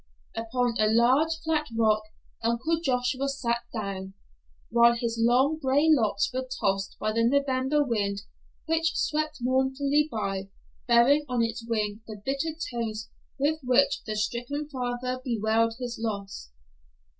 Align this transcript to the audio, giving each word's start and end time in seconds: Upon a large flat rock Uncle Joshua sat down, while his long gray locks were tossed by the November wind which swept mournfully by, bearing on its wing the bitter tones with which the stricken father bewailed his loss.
Upon 0.35 0.73
a 0.79 0.87
large 0.87 1.29
flat 1.43 1.67
rock 1.77 2.01
Uncle 2.43 2.81
Joshua 2.83 3.29
sat 3.29 3.65
down, 3.71 4.15
while 4.71 4.95
his 4.95 5.19
long 5.21 5.59
gray 5.59 5.89
locks 5.91 6.33
were 6.33 6.49
tossed 6.59 6.97
by 6.99 7.11
the 7.11 7.23
November 7.23 7.83
wind 7.83 8.23
which 8.65 8.95
swept 8.97 9.37
mournfully 9.41 10.09
by, 10.11 10.49
bearing 10.87 11.23
on 11.29 11.43
its 11.43 11.63
wing 11.69 12.01
the 12.07 12.19
bitter 12.25 12.57
tones 12.73 13.11
with 13.37 13.59
which 13.61 14.01
the 14.05 14.15
stricken 14.15 14.67
father 14.69 15.21
bewailed 15.23 15.75
his 15.77 15.99
loss. 16.01 16.49